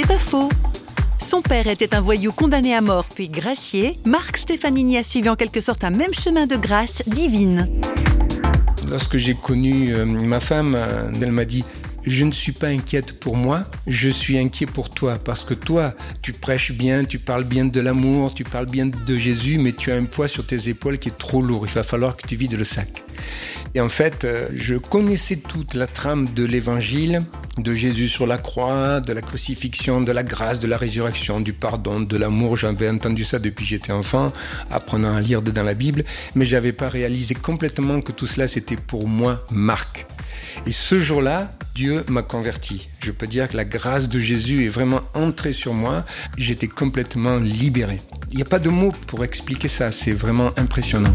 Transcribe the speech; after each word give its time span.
C'est 0.00 0.06
pas 0.06 0.18
faux. 0.18 0.48
Son 1.18 1.42
père 1.42 1.66
était 1.66 1.92
un 1.92 2.00
voyou 2.00 2.30
condamné 2.30 2.72
à 2.72 2.80
mort 2.80 3.06
puis 3.12 3.28
gracié. 3.28 3.98
Marc 4.04 4.36
Stefanini 4.36 4.96
a 4.96 5.02
suivi 5.02 5.28
en 5.28 5.34
quelque 5.34 5.60
sorte 5.60 5.82
un 5.82 5.90
même 5.90 6.14
chemin 6.14 6.46
de 6.46 6.54
grâce 6.54 7.02
divine. 7.08 7.68
Lorsque 8.88 9.16
j'ai 9.16 9.34
connu 9.34 9.92
euh, 9.92 10.04
ma 10.04 10.38
femme, 10.38 10.76
euh, 10.76 11.10
elle 11.20 11.32
m'a 11.32 11.44
dit 11.44 11.64
je 12.04 12.24
ne 12.24 12.30
suis 12.30 12.52
pas 12.52 12.68
inquiète 12.68 13.18
pour 13.18 13.36
moi, 13.36 13.64
je 13.88 14.08
suis 14.08 14.38
inquiet 14.38 14.66
pour 14.66 14.88
toi 14.88 15.18
parce 15.18 15.42
que 15.42 15.52
toi, 15.52 15.92
tu 16.22 16.32
prêches 16.32 16.70
bien, 16.70 17.04
tu 17.04 17.18
parles 17.18 17.42
bien 17.42 17.64
de 17.64 17.80
l'amour, 17.80 18.34
tu 18.34 18.44
parles 18.44 18.66
bien 18.66 18.86
de 18.86 19.16
Jésus, 19.16 19.58
mais 19.58 19.72
tu 19.72 19.90
as 19.90 19.96
un 19.96 20.04
poids 20.04 20.28
sur 20.28 20.46
tes 20.46 20.68
épaules 20.68 20.98
qui 20.98 21.08
est 21.08 21.18
trop 21.18 21.42
lourd. 21.42 21.66
Il 21.66 21.72
va 21.72 21.82
falloir 21.82 22.16
que 22.16 22.24
tu 22.24 22.36
vides 22.36 22.56
le 22.56 22.62
sac. 22.62 23.02
Et 23.74 23.80
en 23.80 23.88
fait, 23.88 24.24
euh, 24.24 24.48
je 24.54 24.74
connaissais 24.76 25.36
toute 25.36 25.74
la 25.74 25.86
trame 25.86 26.28
de 26.34 26.44
l'évangile, 26.44 27.20
de 27.58 27.74
Jésus 27.74 28.08
sur 28.08 28.26
la 28.26 28.38
croix, 28.38 29.00
de 29.00 29.12
la 29.12 29.20
crucifixion, 29.20 30.00
de 30.00 30.12
la 30.12 30.22
grâce, 30.22 30.60
de 30.60 30.66
la 30.66 30.76
résurrection, 30.76 31.40
du 31.40 31.52
pardon, 31.52 32.00
de 32.00 32.16
l'amour. 32.16 32.56
J'avais 32.56 32.88
entendu 32.88 33.24
ça 33.24 33.38
depuis 33.38 33.64
que 33.64 33.70
j'étais 33.70 33.92
enfant, 33.92 34.32
apprenant 34.70 35.14
à 35.14 35.20
lire 35.20 35.42
dans 35.42 35.62
la 35.62 35.74
Bible, 35.74 36.04
mais 36.34 36.44
j'avais 36.44 36.72
pas 36.72 36.88
réalisé 36.88 37.34
complètement 37.34 38.00
que 38.00 38.12
tout 38.12 38.26
cela 38.26 38.48
c'était 38.48 38.76
pour 38.76 39.08
moi 39.08 39.44
Marc. 39.50 40.06
Et 40.66 40.72
ce 40.72 40.98
jour-là, 40.98 41.50
Dieu 41.74 42.04
m'a 42.08 42.22
converti. 42.22 42.88
Je 43.00 43.10
peux 43.10 43.26
dire 43.26 43.48
que 43.48 43.56
la 43.56 43.64
grâce 43.64 44.08
de 44.08 44.18
Jésus 44.18 44.64
est 44.64 44.68
vraiment 44.68 45.02
entrée 45.14 45.52
sur 45.52 45.74
moi. 45.74 46.04
J'étais 46.36 46.68
complètement 46.68 47.36
libéré. 47.38 47.98
Il 48.30 48.36
n'y 48.36 48.42
a 48.42 48.46
pas 48.46 48.58
de 48.58 48.68
mots 48.68 48.92
pour 49.06 49.24
expliquer 49.24 49.68
ça. 49.68 49.92
C'est 49.92 50.12
vraiment 50.12 50.50
impressionnant. 50.56 51.14